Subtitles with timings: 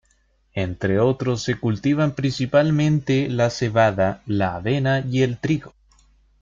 [0.55, 5.75] Entre otros se cultivan principalmente la cebada, la avena y el trigo.